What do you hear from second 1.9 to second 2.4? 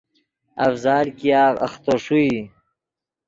ݰوئی